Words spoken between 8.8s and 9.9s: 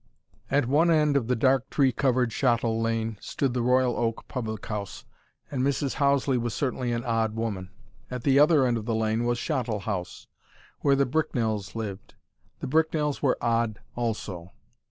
the lane was Shottle